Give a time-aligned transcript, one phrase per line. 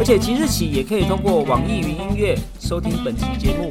[0.00, 3.70] 而且即日起也可以通过网易云音乐收听本期节目，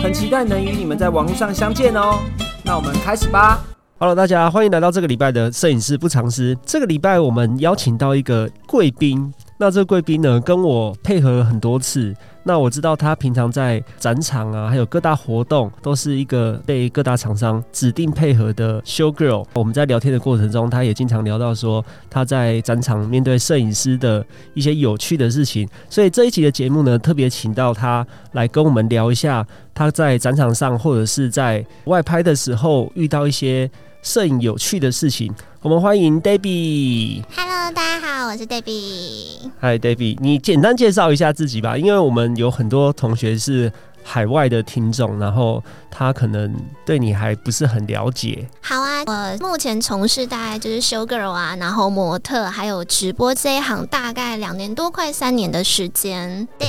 [0.00, 2.20] 很期待能与你们在网络上相见哦。
[2.64, 3.64] 那我们开始吧。
[3.98, 6.56] Hello，大家欢迎来到这个礼拜的摄影师不藏私。
[6.64, 12.14] 这个礼拜我们邀请到一个贵宾，那这个贵宾呢跟我配合了很多次。
[12.48, 19.44] 那我知道他平常在展场啊，还有各大活动，都是一个被各大厂商指定配合的 show girl。
[19.54, 24.24] 我们在聊天的过程中，他也经常聊到说他在展场面对摄影师的
[24.54, 25.68] 一些有趣的事情。
[25.90, 29.44] 所以这一集的节目呢，特别请到他来跟我们聊一下
[29.74, 33.68] 他在展场上或者是在外拍的时候遇到一些
[34.02, 35.34] 摄影有趣的事情。
[35.62, 37.22] 我们欢迎 Debbie。
[37.34, 39.50] Hello，大家好，我是 Debbie。
[39.60, 43.72] Hi，Debbie，你简单介绍一下自己吧，因为我们有很多同学是
[44.08, 46.54] 海外的听众，然后他可能
[46.84, 48.48] 对你还不是很了解。
[48.60, 56.46] 好啊，我目前从事大概就是 show girl 啊，然后模特还有直播这一行，大概两年多，快三年的时间。
[56.56, 56.68] 对。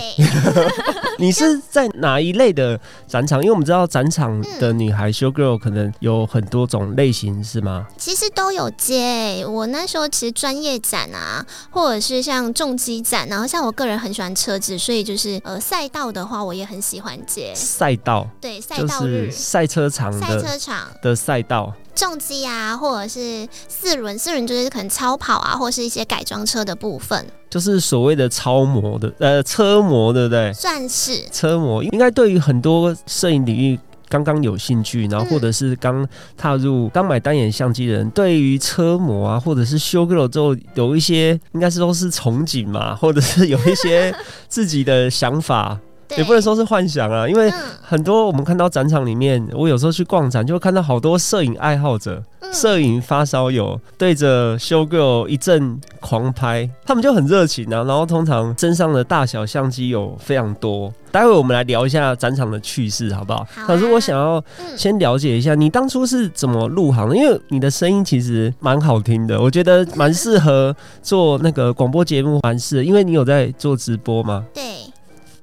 [1.19, 3.39] 你是在哪一类的展场？
[3.41, 7.85] 因为我们知道展场的女孩 show girl 可能有很多种类型，是吗？
[7.97, 9.45] 其实都有接。
[9.47, 18.27] 我那时候其实专业展啊，或者是像重机展，然后像我个人很喜欢车子，所以就是呃赛道的话，我也很喜欢接赛道。
[18.41, 21.73] 对，赛道日赛车场赛车场的赛道。
[21.93, 30.53] 重机啊，或者是四轮，四轮就是可能超跑啊，或是一些改装车的部分，就是所谓的超模的呃车模，对不对？
[30.53, 44.15] 算是车模，应该对于很多摄影领域刚刚有兴趣，然后或者是刚踏入、刚买单眼相机的人，对于车模啊，或者是修 girl 之后，有一些应该是都是憧憬嘛，或者是有一些
[44.47, 45.79] 自己的想法。
[46.15, 47.51] 也不能说是幻想啊，因为
[47.81, 52.23] 很多我们看到展场里面，我有时候去逛展，就会看到好多摄影爱好者、
[52.53, 57.83] 摄影发烧友对着修 girl 一阵狂拍，他们就很热情啊。
[57.83, 60.93] 然后通常身上的大小相机有非常多。
[61.11, 63.45] 待会我们来聊一下展场的趣事，好不好？
[63.65, 64.43] 可是我想要
[64.75, 67.15] 先了解一下，你当初是怎么入行的？
[67.15, 72.85] 因为你的声音其实蛮好听的，我觉得蛮适合做那个广播节目，蛮适。
[72.85, 74.45] 因为你有在做直播吗？
[74.53, 74.63] 对。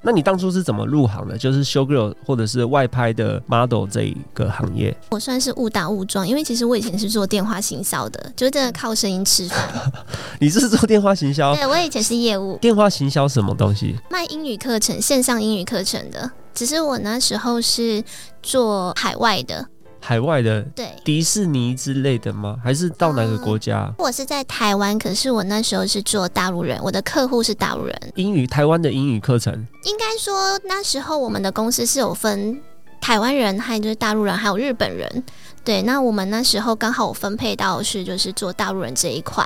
[0.04, 1.36] 那你当初是怎么入行的？
[1.38, 4.94] 就是 show girl 或者是外拍的 model 这一个行业？
[5.10, 9.58] 我算是误打误撞，因为其实我以前是做电话行销的，就真的靠声音吃饭。
[10.38, 11.54] 你是做电话行销？
[11.54, 12.58] 对，我以前是业务。
[12.58, 13.96] 电话行销什么东西？
[14.10, 16.30] 卖英语课程，线上英语课程的。
[16.52, 18.04] 只是我那时候是
[18.42, 19.66] 做海外的。
[20.06, 22.58] 海外的对迪士尼之类的吗？
[22.62, 23.90] 还是到哪个国家？
[23.96, 28.12] 我是在台湾，可是我那时候是做大陆人，我的客户是大陆人。
[28.16, 32.60] 英语台湾的英语课程，应该说那时候我们的公司是有分
[33.00, 35.24] 台湾人，还有就是大陆人，还有日本人。
[35.64, 39.42] 对，那我们那时候刚好我分配到是就是做大陆人这一块。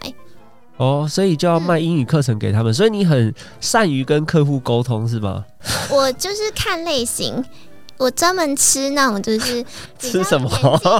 [0.79, 5.45] 哦，所以就要卖英语课程给他们，所以你很善于跟客户沟通是吗？
[5.89, 7.45] 我就是看类型。
[7.99, 9.65] 我专门吃那种就是
[9.99, 10.49] 吃什么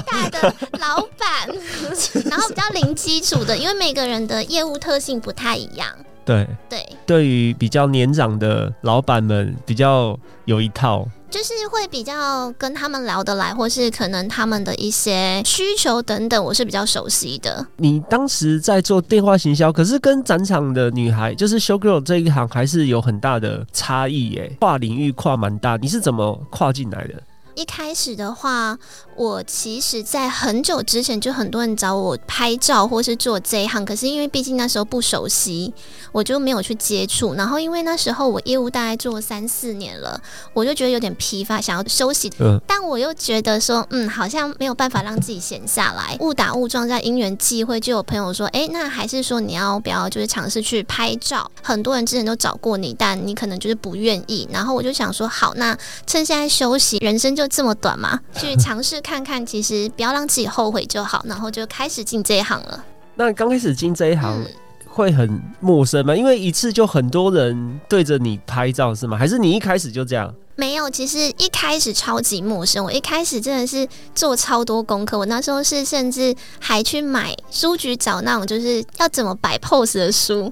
[0.05, 1.47] 大的老板，
[2.29, 5.87] 然后比较零基础的，因为每个人的业务特性不太一样。
[6.25, 11.07] 对对，对于比较年长的老板们，比较有一套。
[11.29, 17.65] 就是会比较跟他们聊得来，或是可能他们的一些需求等等，我是比较熟悉的。
[17.77, 25.77] 你当时在做电话行销，可是跟展场的女孩，就是 show girl 这一行，还是有很大的差异耶，跨领域跨蛮大。
[25.77, 27.21] 你是怎么跨进来的？
[27.55, 28.77] 一开始的话，
[29.19, 35.73] 我其实，在很久之前就很多人找我拍照或是做这一行，可是因为毕竟那时候不熟悉，
[36.13, 37.33] 我就没有去接触。
[37.33, 40.17] 然后因为那时候我业务大概做三四年了，
[40.53, 42.31] 我就觉得有点疲乏，想要休息。
[42.65, 46.15] 但我又觉得说，嗯，好像没有办法让自己闲下来。
[46.21, 51.51] 误打误撞，在因缘际会，就有朋友说，哎，那还是说你要不要就是尝试去拍照？
[51.61, 54.47] 很多人之前都找过你，但你可能就是不愿意。
[54.49, 55.77] 然后我就想说，好，那
[56.07, 57.49] 趁现在休息，人生就。
[57.49, 58.19] 这么短嘛？
[58.35, 61.23] 去尝试看看，其实不要让自己后悔就好。
[61.25, 62.85] 然后就开始进这一行了。
[63.15, 64.45] 那刚开始进这一行
[64.85, 66.15] 会很陌生吗？
[66.15, 69.17] 因为一次就很多人对着你拍照是吗？
[69.17, 70.31] 还是你一开始就这样？
[70.59, 72.83] 没有，其实一开始超级陌生。
[72.83, 80.51] 我一开始真的是做超多功课，我那时候是甚至还去买书局找那种就是要怎么摆 pose 的书。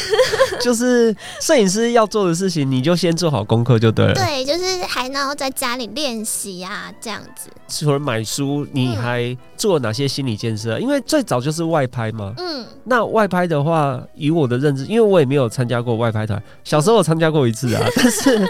[0.60, 4.12] 就是摄影师要做的事情，你就先做好功课就对了。
[4.12, 7.48] 对，就是还然后在家里练习啊，这样子。
[7.68, 10.78] 除了买书，你还做了哪些心理建设？
[10.78, 12.34] 因为最早就是外拍嘛。
[12.36, 12.66] 嗯。
[12.84, 18.46] 那外拍的话，以我的认知，因为我也没有参加过外拍团，小时候我参加过一次啊， 但是。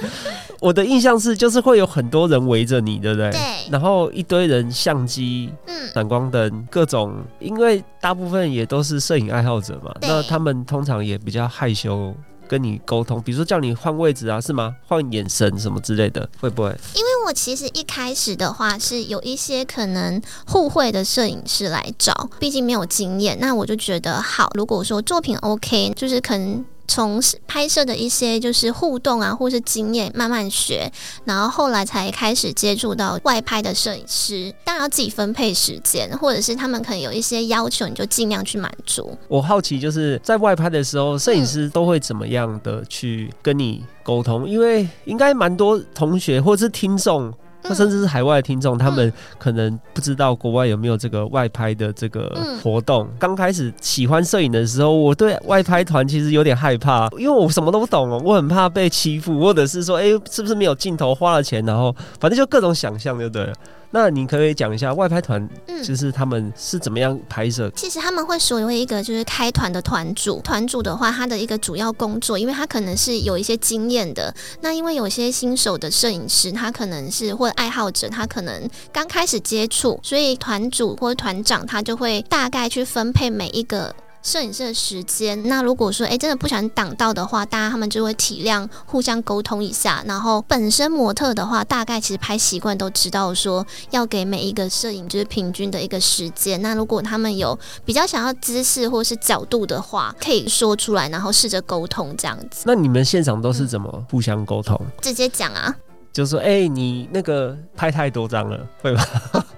[0.60, 3.30] 我的印象是，就是会有很多人围着你，对不对？
[3.30, 3.40] 对。
[3.70, 9.94] 然后一堆人，相机、嗯，闪光灯，各种，因为大部分也都是摄影爱好者嘛。
[10.00, 12.14] 那他们通常也比较害羞
[12.48, 14.74] 跟你沟通，比如说叫你换位置啊，是吗？
[14.86, 16.68] 换眼神什么之类的，会不会？
[16.94, 24.50] 因为我其实一开始的话是有一些可能互惠的摄影师来找，毕竟没有经验，那我就觉得好。
[24.54, 26.64] 如果说作品 OK，就是可能。
[26.88, 30.90] 从拍摄的一些就是互动啊，或是经验慢慢学，
[31.24, 34.52] 然后后来才开始接触到外拍的摄影师。
[34.64, 39.16] 当然要自己分配时间，或者是他们可能有一些要求，你就尽量去满足。
[39.28, 44.48] 我好奇就是在外拍的时候，摄影师都会怎么样的去跟你沟通？
[44.48, 47.32] 因为应该蛮多同学或是听众。
[47.68, 53.08] 或甚至是海外的听众，他们可能不知道国外有没有这个外拍的这个活动。
[53.18, 63.52] 刚开始喜欢摄影的时候，我对外拍团其实有点害怕，因为我什么都不懂哦，我很怕被欺负，或者是说，哎，是不是没有镜头，花了钱，然后反正就各种想象，就对了。
[63.90, 65.48] 那你可以讲一下外拍团，
[65.82, 67.70] 就是他们是怎么样拍摄？
[67.74, 74.34] 其实他们会所谓一个就是开团的团主，团主的话，他的一个主要工作，因为他可能是有一些经验的。
[74.60, 83.94] 那因为有些新手的摄影师，他可能是或者爱好者，他可能刚开始接触，所以团主或者团长他就会大概去分配每一个。
[84.20, 90.02] 摄影师的时间，那如果说哎真的不想挡到的话，大家他们就会体谅，互相沟通一下。
[90.06, 96.60] 然后本身模特的话，大概其实拍习惯都知道说要给每一个摄影就是平均的一个时间。
[96.60, 102.64] 那如果他们有比较想要姿势或是角度的话，可以说出来，然后试着沟通这样子。
[102.66, 104.78] 那你们现场都是怎么互相沟通？
[105.00, 105.74] 直接讲啊。
[106.18, 109.04] 就说：“哎，你那个拍太多张了， 会吧？”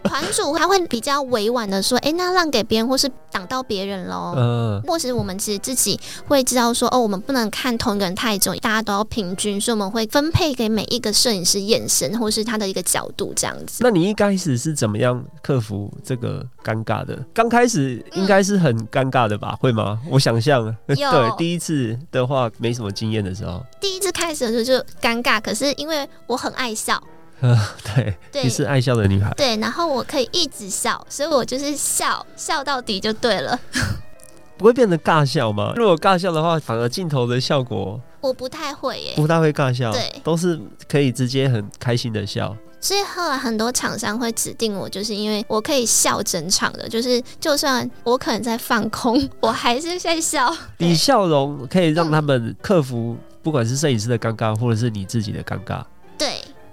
[0.04, 17.16] 团主他会比较委婉的说：“哎，那让给别人，或是挡到别人喽。”嗯，或是我们其实自己会知道说：“哦，我们不能看同一个人太重，大家都要平均，所以我们会分配给每一个摄影师眼神，或是他的一个角度这样子。”那你一开始是怎么样克服这个尴尬的？
[17.32, 19.56] 刚开始应该是很尴尬的吧？
[19.60, 19.98] 会吗？
[20.10, 26.40] 我想象， 对，第一次的话没什么经验的时候，第一次开始的时候就尴尬，可是因为我。
[26.40, 27.02] 很爱笑，
[27.40, 33.58] 对，你是爱笑的女孩，对，然后我可以一直笑，所以我就是笑笑到底就对了，
[34.56, 35.72] 不会变得尬笑吗？
[35.76, 42.56] 如果尬笑的话，反而镜头的效果，我不太会耶，不太会尬笑，对，都是可以直接很开心的笑。
[42.82, 50.50] 所以后来很多厂商会指定我，就是因为我可以笑整场的，就是就算我可能在放空，我还是在笑。
[50.78, 55.82] 你笑容可以让他们克服，不管是摄影师的尴尬，或者是你自己的尴尬。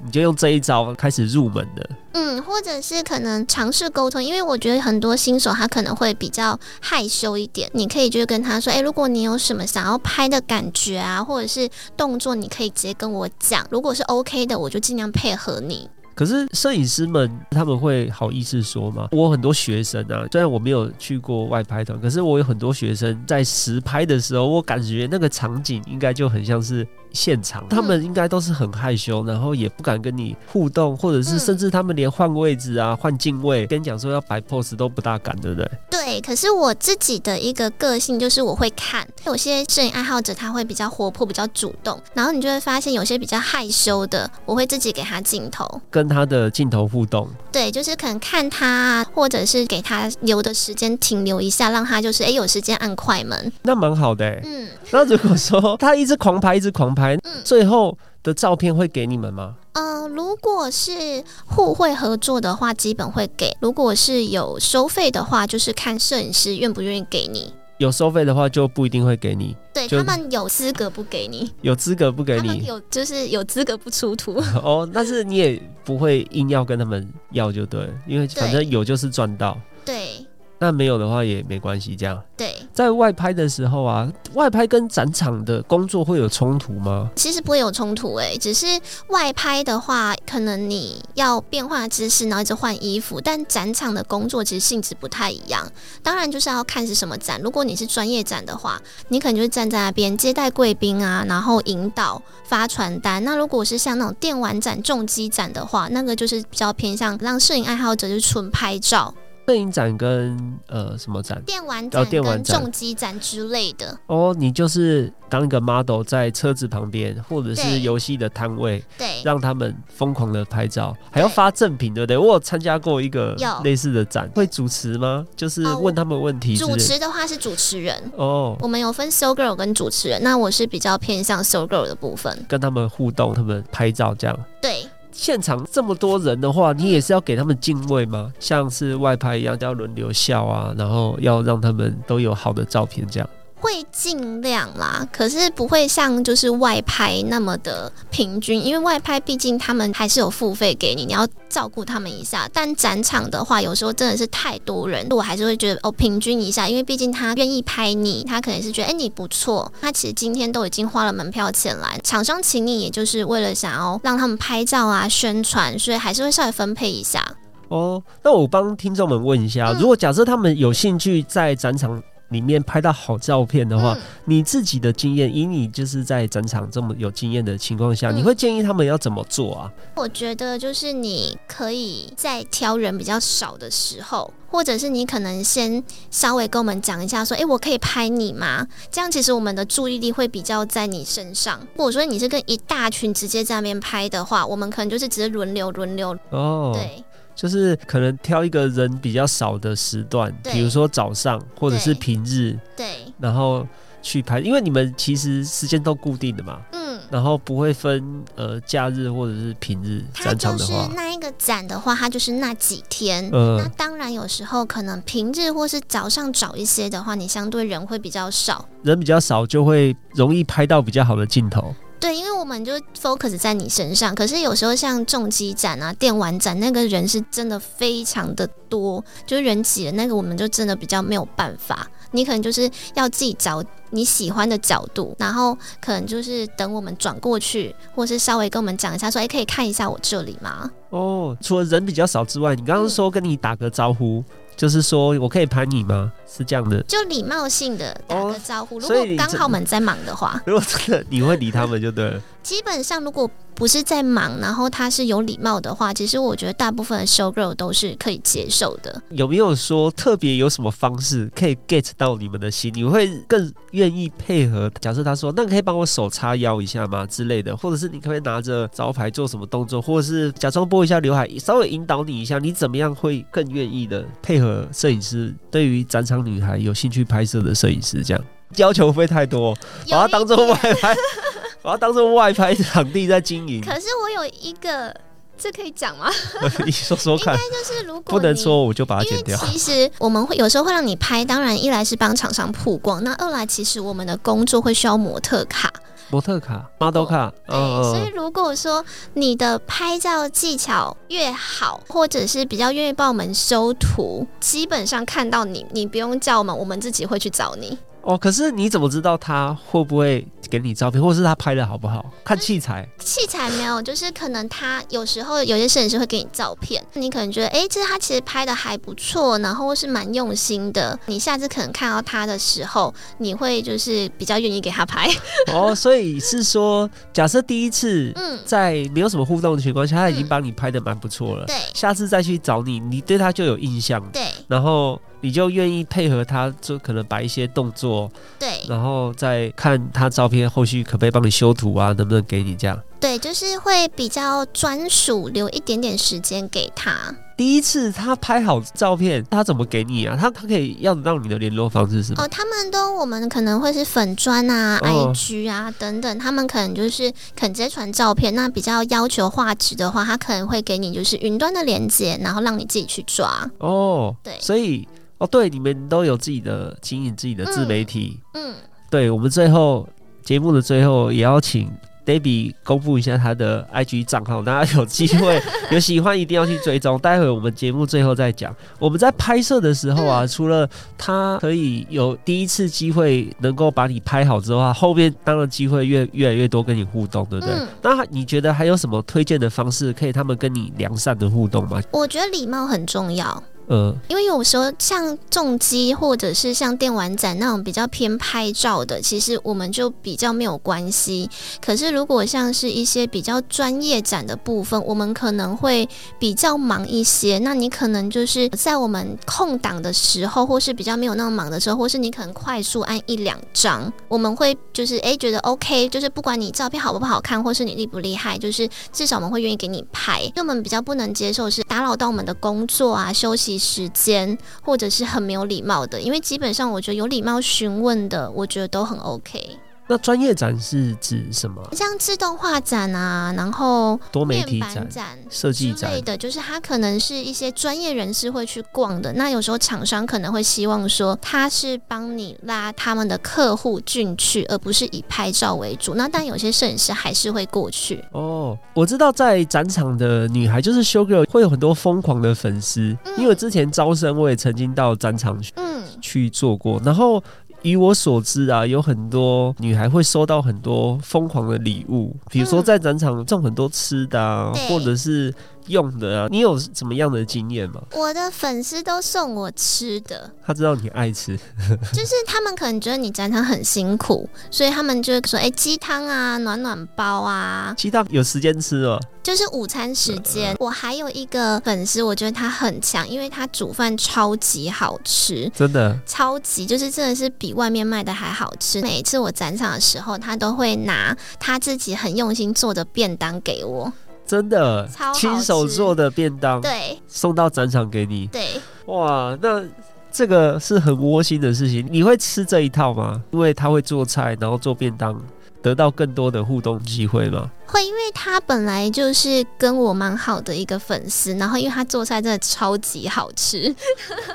[0.04, 1.90] 你就用这一招开始入门的。
[2.14, 7.70] 嗯，或者是可能尝试沟通，因为我觉得很多新手他可能会比较害羞一点。
[7.74, 13.66] 你可以就是跟他说：“哎，如果你有什么想要拍的感觉啊，或者是动作，你可以直接跟我讲。
[13.70, 19.08] 如果是 OK 的，我就尽量配合你。”可是摄影师们他们会好意思说吗？
[19.12, 26.88] 我很多学生啊，虽然我没有去过外拍团，可是我有很多学生在实拍的时候，我感觉那个场景应该就很像是。
[27.18, 35.72] 现场，他们应该都是很害羞，然后也不敢跟你互动，或者是甚至他们连换位置啊、换镜位，跟你讲说要摆 pose 都不大敢，对不对？
[35.90, 36.22] 对。
[36.22, 47.28] 可是我自己的一个个性就是我会看，有些摄影爱好者他会比较活泼、比较主动，然后你就会发现有些比较害羞的，我会自己给他镜头，跟他的镜头互动。
[47.52, 54.30] 对，就是可能看他，或者是给他留的时间停留一下，让他就是哎有时间按快门，那蛮好的。
[54.44, 54.68] 嗯。
[54.92, 57.07] 那如果说他一直狂拍，一直狂拍，
[57.44, 59.56] 最后的照片会给你们吗？
[59.74, 67.54] 嗯，如果是互惠合作的话，基本会给；如果是有收费的话，就是看摄影师愿不愿意给你。
[67.78, 69.56] 有收费的话，就不一定会给你。
[69.72, 74.42] 对他们有资格不给你，有资格不给你，有就是有资格不出图。
[74.64, 79.56] 哦，但是你也不会硬要跟他们要，就对，因为反正有就是赚到。
[79.86, 80.26] 对。
[80.60, 81.96] 那没有的话也没关系。
[81.96, 87.10] 这样对，在外拍的时候啊，外拍跟展场的工作会有冲突吗？
[87.16, 88.66] 其实不会有冲突诶、只是
[89.10, 95.68] 外拍的话，可能你要变化姿势，然后一直换衣服，但展场的工作其实性质不太一样。
[96.04, 103.24] 当然就是要看是什么展，如果你是专业展的话，你可能就是站在那边接待贵宾啊，然后引导发传单。
[103.24, 109.14] 那如果是像那种电玩展、重机展的话，那个就是比较偏向让摄影爱好者就纯拍照。
[109.48, 111.42] 摄影展跟呃什么展？
[111.46, 122.18] 电玩展跟电玩展重机展之类的，哦，你就是当一个 model 在车子旁边，或者是对游戏的摊位，对，让他们疯狂的拍照，还要发赠品，对不对？
[122.18, 125.26] 我有参加过一个有类似的展，会主持吗？
[125.34, 126.76] 就是哦问他们问题主。
[126.78, 127.96] 持的话是主持人。
[128.18, 132.46] 哦，我们有分 show girl 跟主持人，那我是比较偏向 show girl 的部分。
[132.50, 134.38] 跟他们互动，他们拍照这样。
[134.62, 134.86] 对，
[135.18, 138.32] 现场这么多人的话，你也是要给他们敬畏吗？
[138.40, 143.28] 像是外拍一样，要轮流笑啊，然后要让他们都有好的照片这样。
[143.60, 152.48] 会尽量啦，可是不会像就是外拍那么的平均，因为外拍毕竟他们还是有付费给你，你要照顾他们一下。
[152.54, 167.26] 但展场的话，有时候真的是太多人，我还是会觉得哦平均一下，因为毕竟他愿意拍你，他可能是觉得哎、你不错，他其实今天都已经花了门票钱来，厂商请你也就是为了想要让他们拍照啊宣传，所以还是会稍微分配一下。
[167.70, 179.72] 哦，那我帮听众们问一下，如果假设他们有兴趣在展场里面拍到好照片的话，嗯你自己的经验，以你就是在展场这么有经验的情况下，嗯你会建议他们要怎么做啊？
[179.96, 185.82] 我觉得就是你可以在挑人比较少的时候，或者是你可能先
[186.12, 188.68] 稍微跟我们讲一下，说，诶，我可以拍你吗？
[188.92, 191.66] 这样其实我们的注意力会比较在你身上。
[191.78, 197.04] 或者说你是跟一大群直接在那边拍的话，我们可能就是只是轮流轮流，哦，对
[197.38, 203.66] 就是可能挑一个人比较少的时段，比如说早上或者是平日，对，然后
[204.02, 206.88] 去拍，因为你们其实时间都固定的嘛，嗯。
[207.10, 213.30] 然后不会分呃假日或者是平日展场的话，那一个展的话，它就是那几天。
[213.32, 218.68] 那呃，当然，有时候可能平日或是早上早一些的话，你相对人会比较少。
[218.84, 221.74] 人比较少就会容易拍到比较好的镜头。
[222.00, 231.88] 对，因为我们就 focus 在你身上，可是有时候像重机展啊、电玩展，那个人是真的非常的多，就是人挤的那个，我们就真的比较没有办法。
[232.12, 240.72] 你可能就是要自己找你喜欢的角度，然后可能就是等我们转过去，或是稍微跟我们讲一下，说，哎，可以看一下我这里吗？
[240.90, 244.24] 哦，除了人比较少之外，你刚刚说跟你打个招呼，
[244.56, 246.12] 就是说我可以拍你吗？
[246.28, 246.82] 是这样的。
[246.84, 248.80] 就礼貌性的打哦个招呼。
[248.80, 252.22] 如果刚好我们在忙的话，如果真的你会理他们就对了。
[252.44, 259.02] 基本上如果不是在忙，然后他是有礼貌的话，其实我觉得大部分的 show girl 都是可以接受的。
[259.10, 262.72] 有没有说特别有什么方式可以 get 到你们的心？
[262.74, 264.72] 你会更愿意配合？
[264.80, 275.36] 假设他说，那你可以帮我手叉腰一下吗之类的，或者是你可不可以拿着招牌做什么动作，或者是假装拨一下刘海，稍微引导你一下，你怎么样会更愿意的配合摄影师？
[275.52, 278.24] 对于展场女孩有兴趣拍摄的摄影师，这样
[278.56, 279.56] 要求会不会太多？
[279.90, 280.96] 把它当做外拍，
[281.62, 283.62] 把它当做外拍场地在经营。
[283.62, 284.94] 可是我有一个，
[285.38, 286.10] 这可以讲吗？
[286.66, 289.38] 你说说看，就是如果不能说我就把它剪掉。
[289.38, 295.72] 其实我们会有时候会让你拍，当然一来是帮厂商曝光，那二来其实我们的工作会需要模特卡，
[296.10, 298.84] 模特卡、model 卡，对，嗯所以如果说
[299.14, 307.78] 你的拍照技巧越好，或者是比较愿意帮我们修图，基本上看到你，你不用叫我们，我们自己会去找你。
[308.04, 312.06] 哦，可是你怎么知道他会不会给你照片，或是他拍的好不好？
[312.24, 320.98] 看器材器材没有，就是可能他有时候有些摄影师会给你照片，你可能觉得诶，这他其实拍的还不错，然后是蛮用心的。
[321.06, 325.10] 你下次可能看到他的时候，你会就是比较愿意给他拍。
[325.54, 342.80] 哦， 所以是说，假设第一次嗯，在没有什么互动的情况下，他已经帮你拍的蛮不错了，对下次再去找你，你对他就有印象，对然后你就愿意配合他，就可能摆一些动作，对然后再看他照片后续可不可以帮你修图啊，能不能给你这样。
[343.00, 347.16] 对，就是会比较专属，留一点点时间给他。
[347.38, 350.18] 第一次他拍好照片，他怎么给你啊？
[350.20, 352.24] 他他可以要得到你的联络方式是吗？
[352.24, 358.34] 哦，他们都我们可能会是粉砖啊、哦 IG 啊等等，他们可能就是肯直接传照片。
[358.34, 363.48] 那比较要求画质的话，他可能会给你就是云端的连接，然后让你自己去抓。
[363.60, 364.88] 哦，对所以
[365.20, 368.20] 哦，对，你们都有自己的经营自己的自媒体。
[368.34, 368.54] 嗯，
[368.90, 369.88] 对我们最后
[370.24, 371.72] 节目的最后也要请
[372.06, 376.98] Debbie 公布一下他的 IG 账号，大家有机会 有喜欢一定要去追踪。
[377.00, 378.56] 待会我们节目最后再讲。
[378.80, 387.56] 我们在拍摄的时候啊，除了他可以有第一次机会能够把你拍好之后啊，后面当然机会越越来越多跟你互动，对不对？
[387.56, 391.82] 嗯那你觉得还有什么推荐的方式可以他们跟你良善的互动吗？
[391.92, 393.44] 我觉得礼貌很重要。
[393.68, 401.30] 呃，因为有时候像重机或者是像电玩展那种比较偏拍照的，其实我们就比较没有关系。
[401.64, 407.38] 可是如果像是一些比较专业展的部分，我们可能会比较忙一些。
[407.40, 420.22] 那你可能就是在我们空档的时候，或是比较没有那么忙的时候，或是你可能快速按一两张，我们会就是诶觉得 OK，就是不管你照片好不好看，或是你厉不厉害，就是至少我们会愿意给你拍。
[420.22, 426.00] 因为我们比较不能接受是打扰到我们的工作啊、休息时间，或者是很没有礼貌的。
[426.00, 429.58] 因为基本上我觉得有礼貌询问的，我觉得都很 OK。
[429.90, 431.62] 那专业展是指什么？
[431.72, 435.18] 像自动化展啊，然后多媒体展、展。
[435.30, 436.02] 设计展之类。
[436.02, 439.14] 的，就是它可能是一些专业人士会去逛的。
[439.14, 445.96] 那有时候厂商可能会希望说，他是帮你拉他们的客户进去，而不是以拍照为主。
[445.96, 448.04] 那但有些摄影师还是会过去。
[448.12, 457.24] 哦，我知道在展场的女孩就是 show girl 会有很多疯狂的粉丝，因为之前招生我也曾经到展场去嗯，去做过，然后。
[457.62, 462.64] 以我所知啊，有很多女孩会收到很多疯狂的礼物，比如说嗯。
[462.64, 464.70] 在展场送很多吃的啊，对。
[464.70, 465.34] 或者是
[465.68, 466.28] 用的啊。
[466.30, 467.82] 你有什么样的经验吗？
[467.94, 471.38] 我的粉丝都送我吃的，他知道你爱吃，
[471.94, 479.00] 就是他们可能觉得你展场很辛苦，所以他们就会说，哎、鸡汤啊，暖暖包啊，鸡汤有时间吃哦。
[479.24, 480.56] 就是午餐时间。
[480.58, 485.52] 我还有一个粉丝，我觉得他很强，因为他煮饭超级好吃。
[485.54, 488.82] 真的，超级就是真的是比外面卖的还好吃。
[488.82, 493.92] 每一次我展场的时候，他都会拿他自己很用心做的便当给我。
[494.28, 498.46] 真的亲手做的便当对送到展场给你，对，
[498.88, 499.64] 哇，那
[500.12, 501.88] 这个是很窝心的事情。
[501.90, 503.24] 你会吃这一套吗？
[503.32, 505.20] 因为他会做菜，然后做便当，
[505.62, 507.50] 得到更多的互动机会吗？
[507.66, 513.74] 会因为他本来就是跟我蛮好的一个粉丝，然后因为他做菜真的超级好吃，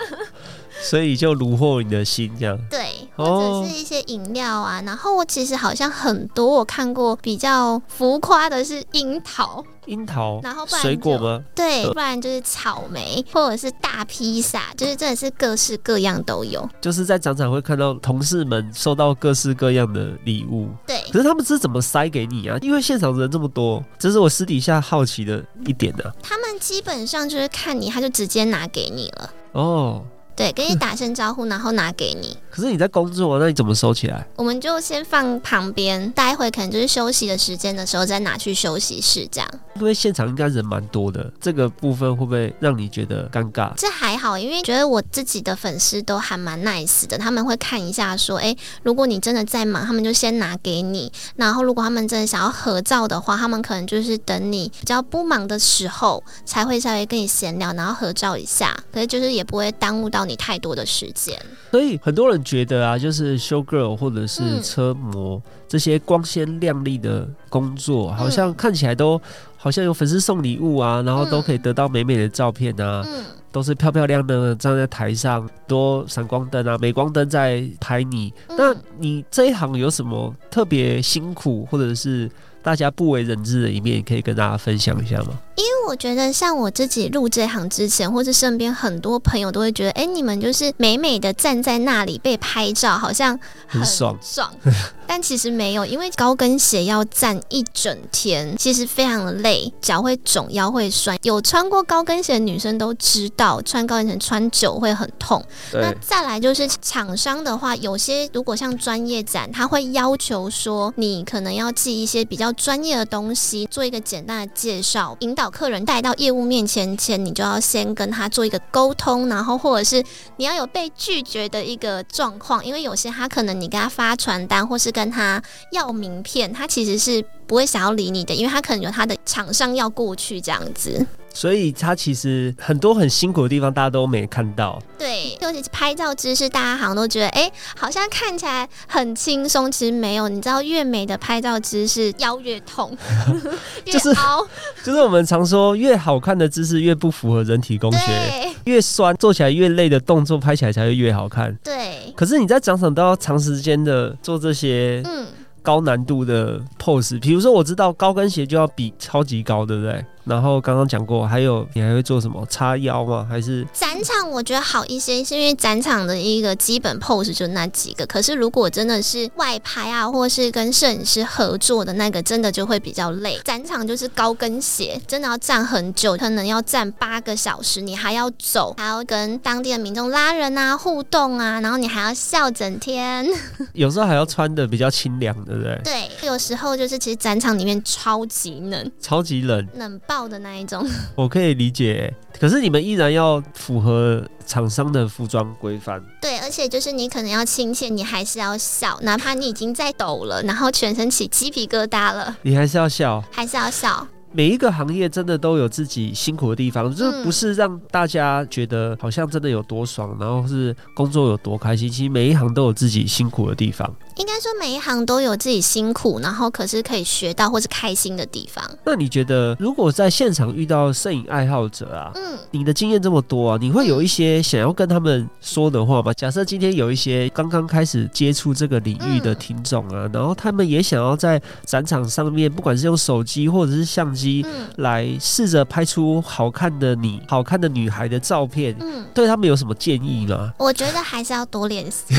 [0.82, 2.58] 所以就虏获你的心，这样。
[2.70, 4.82] 对，哦或者是一些饮料啊。
[4.82, 11.42] 然后我其实好像很多我看过比较浮夸的是樱桃，樱桃然后不然水果吗？
[11.54, 16.68] 对，呃不然就是草莓，或者是大披萨，就是真的是各式各样都有。
[16.80, 22.56] 就是在展场会看到同事们收到各式各样的礼物，对，可是他们是怎么塞给你啊？
[22.62, 29.30] 因为现场人这么多，这是我私底下好奇的一点呢、他们基本上就是看你，他就直接拿给你了。
[29.52, 30.02] 哦，
[30.42, 34.26] 对，跟你打声招呼，然后拿给你，可是你在工作，那你怎么收起来？
[34.34, 39.48] 我们就先放旁边，待会可能就是休息的时间的时候再拿去休息室这样。
[39.76, 43.72] 因为现场应该人蛮多的，这个部分会不会让你觉得尴尬？
[43.76, 51.10] 这还好，因为觉得我自己的粉丝都还蛮 nice 的，他们会看一下说，诶，如果你真的在忙，他们就先拿给你。
[51.36, 58.76] 然后如果他们真的想要合照的话，他们可能就是等你比较不忙的时候才会稍微跟你闲聊，然后合照一下。
[58.92, 61.40] 可是就是也不会耽误到你太多的时间。
[61.70, 69.20] 所以很多人觉得啊，就是 show girl 或者是嗯车模、这些光鲜亮丽的工作，好像看起来都
[69.56, 78.32] 好像有粉丝送礼物啊，然后都可以得到美美的照片啊，嗯，都是漂漂亮亮的站在台上，多闪光灯啊、镁光灯在拍你。
[78.48, 82.30] 嗯那你这一行有什么特别辛苦，或者是
[82.62, 85.38] 大家不为人知的一面，可以跟大家分享一下吗？
[85.86, 94.52] 我觉得，像我自己入这行之前，或是身边很多朋友都会觉得，哎、你们就是美美的站在那里被拍照，好像很爽爽。
[95.06, 101.18] 但其实没有，因为高跟鞋要站一整天，其实非常的累，脚会肿，腰会酸。
[101.22, 105.44] 有穿过高跟鞋的女生都知道，穿高跟鞋穿久会很痛。
[105.74, 120.04] 那再来就是厂商的话，有些如果像专业展，他会要求说，你可能要记一些比较专业的东西，做一个简单的介绍，引导客人人带到业务面前前，你就要先跟他做一个沟通，然后或者是
[120.36, 131.04] 你要有被拒绝的一个状况，因为有些他可能你给他发传单，或是跟他要名片，他其实是不会想要理你的，因为他可能有他的厂商要过去这样子。
[131.34, 134.78] 所以他其实很多很辛苦的地方，大家都没看到。
[135.12, 140.26] 对，尤其是拍照姿势，大家好像都觉得，哎、好像看起来很轻松，其实没有。
[140.26, 142.96] 你知道，越美的拍照姿势，腰越痛，
[143.84, 144.46] 越就是凹。
[144.82, 151.54] 就是我们常说，越好看的姿势越不符合人体工学，对越酸做起来越累的动作拍起来才会越好看。
[151.62, 155.26] 对，可是你在展场都要长时间的做这些嗯，
[155.60, 160.02] 高难度的 pose，比如说我知道高跟鞋就要比超级高，对不对？
[160.24, 162.46] 然后刚刚讲过，还有你还会做什么？
[162.48, 163.26] 叉腰吗？
[163.28, 168.06] 还是展场我觉得好一些，是因为展场的一个基本 pose 就那几个。
[168.06, 173.38] 可是如果真的是外拍啊，或是跟摄影师合作的那个，真的就会比较累。
[173.44, 183.26] 展场就是高跟鞋，真的要站很久，可能要站八个小时，你还要走，还要跟当地的民众拉人啊、互动啊，然后你还要笑整天。
[183.74, 185.80] 有时候还要穿的比较清凉，对不对？
[185.82, 190.86] 对，有时候就是其实展场里面超级冷，超级冷，冷爆的那一种。
[191.14, 196.02] 我可以理解，可是你们依然要符合厂商的服装规范。
[196.20, 204.06] 对，而且就是你可能要亲切，你还是要笑，哪怕你已经在抖了，然后全身起鸡皮疙瘩了，你还是要笑，还是要笑。
[204.34, 211.86] 每一个行业真的都有自己辛苦的地方，这不是让大家觉得好像真的有多爽，然后是工作有多开心。
[211.90, 213.94] 其实每一行都有自己辛苦的地方。
[214.16, 218.62] 应该说每一行都有自己辛苦，然后可是可以学到或是开心的地方。
[218.84, 226.12] 那你觉得，如果在现场遇到摄影爱好者啊，嗯，你的经验这么多啊，你会有一些想要跟他们说的话吗？
[226.12, 234.44] 假设今天有一些刚刚开始接触这个领域的听众啊，然后他们也想要在展场上面，不管是用手机或者是相机，
[234.76, 240.52] 来试着拍出好看的你、好看的女孩的照片，嗯，对他们有什么建议吗？
[240.58, 242.14] 我觉得还是要多练习，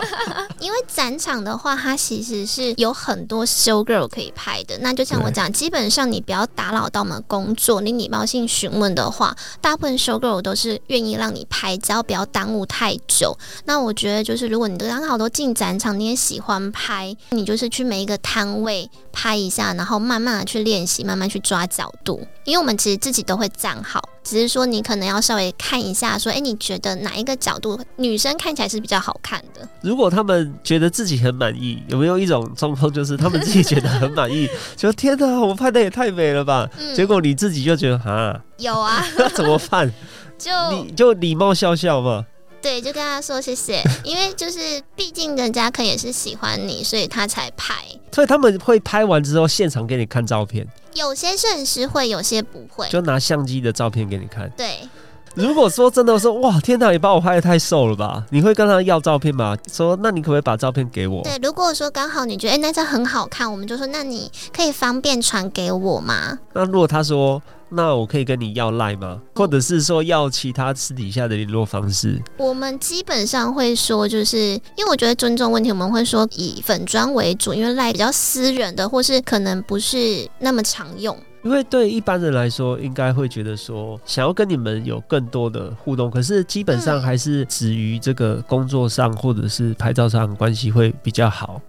[0.58, 1.33] 因为展场。
[1.42, 4.76] 的话，它其实是有很多 show girl 可以拍的。
[4.80, 13.36] 那就像我讲，基本上你不要打扰到我们工作，你礼貌性询问的话，大部分 show girl 都是愿意让你拍，只要不要耽误太久。
[13.64, 22.26] 那我觉得就是，如果你都刚好都进展场，你也喜欢拍，你就是去每一个摊位拍一下，然后慢慢的去练习，慢慢去抓角度。
[22.44, 24.02] 因为我们其实自己都会站好。
[24.22, 29.66] 只是说，你可能要稍微看一下，说，哎，你觉得哪一个角度女生看起来是比较好看的？
[29.82, 36.68] 如果他们觉得自己很满意，有没有一种状况，就是他们自己觉得很满意， 就天哪，我拍的也太美了吧？
[36.96, 39.92] 结果你自己就觉得啊，有啊， 那怎么办？
[40.36, 42.24] 就你就礼貌笑笑嘛。
[42.64, 47.74] 对，就跟他说谢谢， 因为就是毕竟人家可能也是喜欢你，所以他才拍。
[48.10, 50.66] 所以他们会拍完之后现场给你看照片。
[50.94, 54.50] 有些摄影师会，有些不会，就拿相机的照片给你看。
[54.56, 54.78] 对，
[55.36, 58.24] 如果说真的说哇，天哪，你把我拍的太瘦了吧？
[58.30, 59.54] 你会跟他要照片吗？
[59.70, 61.22] 说那你可不可以把照片给我？
[61.22, 66.38] 对，如果说刚好你觉得哎那张很好看，我们就说那你可以方便传给我吗？
[66.54, 67.42] 那如果他说。
[67.74, 69.20] 那我可以跟你要赖吗？
[69.34, 72.22] 或者是说要其他私底下的联络方式？
[72.36, 74.38] 我们基本上会说，就是
[74.76, 81.16] 因为我觉得尊重问题，我们会说以粉砖为主，因为赖比较私人的，或是可能不是那么常用。
[81.42, 91.60] 因为对一般人来说，应该会觉得说想要跟你们有更多的互动，可是基本上还是止于这个工作上或者是拍照上关系会比较好。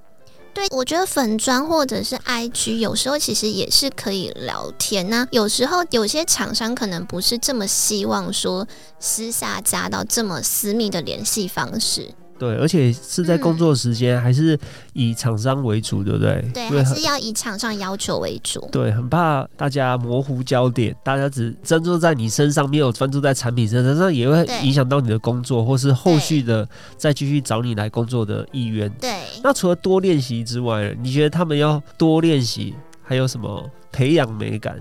[0.72, 5.28] 我觉得粉砖或者是 IG 有时候其实也是可以聊天呐。
[5.32, 8.68] 有时候有些厂商可能不是这么希望说
[9.00, 12.14] 私下加到这么私密的联系方式。
[12.38, 14.60] 对，而且是在工作时间，还是
[14.94, 16.46] 以厂商为主，对不对？
[16.54, 18.68] 对，还是要以厂商要求为主。
[18.72, 26.68] 对，很怕大家模糊焦点，大家只专注在你身上，没有专注在产品身上，那也会影响到你的工作，或是后续的
[26.98, 28.90] 再继续找你来工作的意愿。
[29.00, 29.12] 对。
[29.42, 34.78] 那除了多练习之外，你觉得他们要多练习，还有什么培养美感？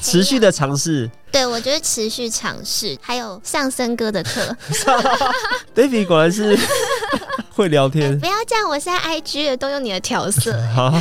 [0.00, 4.56] 持续的尝试，对我觉得持续尝试，还有相声哥的课。
[5.74, 6.58] David 果然是。
[7.58, 8.68] 会聊天，不要这样！
[8.70, 10.56] 我现在 IG 都用你的调色。
[10.72, 10.94] 好，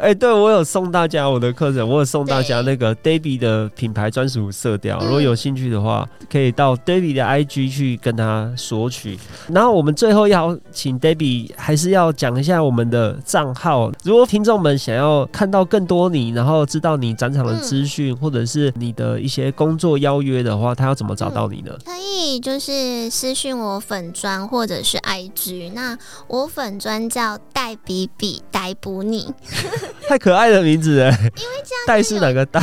[0.00, 4.98] 哎，对我有送大家我的课程，我有送大家那个 Davy 的品牌专属色调。
[5.00, 9.18] 如果有兴趣的话，可以到 Davy 的 IG 去跟他索取。
[9.48, 13.92] 然后我们最后要请 Davy，还是要讲一下我们的账号。
[14.04, 21.72] 如果听众们想要看到更多你，然后知道你展场的资讯，或者是你的一些工作邀约的话，他要怎么找到你呢？
[21.84, 25.73] 可以就是私讯我粉砖或者是 IG。
[25.74, 29.34] 那我粉专叫黛比比逮捕你，
[30.08, 31.10] 太可爱的名字哎！
[31.10, 32.60] 因为这样戴是哪个戴？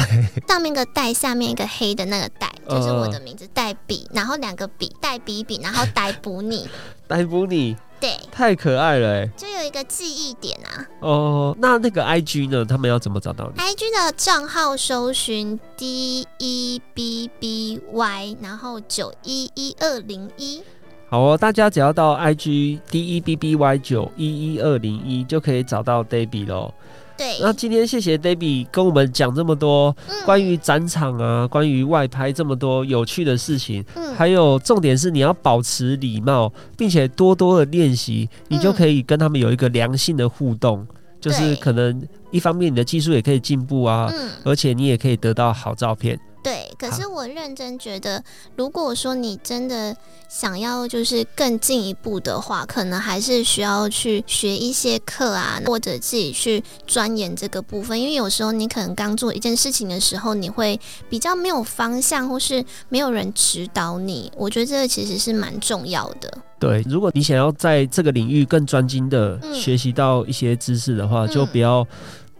[0.47, 6.67] 上面个戴，下面一个黑的那个戴， 就是我的名字黛比，然后两个比黛比比，然后逮捕你，
[7.07, 9.29] 逮捕你，对，太可爱了哎！
[9.35, 10.87] 就有一个记忆点啊。
[11.01, 12.63] 哦，那那个 I G 呢？
[12.63, 20.63] 他们要怎么找到你？I G 的账号搜寻 D E B B Y，然后九一一二零一。
[21.11, 26.73] 好哦，大家只要到 IG D E B B Y 九一一二零一就可以找到 Debbie 喽。
[27.17, 29.93] 对，那今天谢谢 Debbie 跟我们讲这么多
[30.25, 40.87] 关于展场啊，关于外拍这么多有趣的事情，嗯还有重点是你要保持礼貌，并且多多的练习，你就可以跟他们有一个良性的互动，
[41.19, 44.29] 就是可能一方面你的技术也可以进步啊，嗯。
[44.45, 46.17] 而且你也可以得到好照片。
[46.43, 48.23] 对，可是我认真觉得，
[48.55, 49.95] 如果说你真的
[50.27, 57.99] 想要就是更进一步的话，可能还是需要去学一些课啊，或者自己去钻研这个部分。
[57.99, 64.31] 因为有时候你可能刚做一件事情的时候，你会比较没有方向，或是没有人指导你。
[64.35, 66.37] 我觉得这个其实是蛮重要的。
[66.57, 71.85] 对，如果你想要在这个领域更专精的嗯学习到一些知识的话，嗯就不要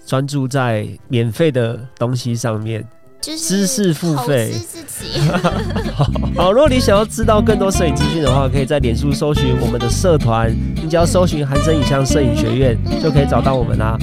[0.07, 2.83] 专注在免费的东西上面。
[3.21, 5.21] 就是知识付费自己。
[6.36, 13.97] 好，如果你想要知道更多摄影资讯的话，可以在脸书搜寻我们的社团，你只要搜寻韩生影像摄影学院就可以找到我们啦。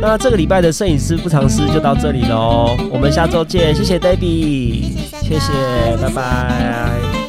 [0.00, 5.52] 那这个礼拜的摄影师不藏私就到这里喽，我们下周见，谢谢哥谢谢，
[6.00, 7.19] 拜拜。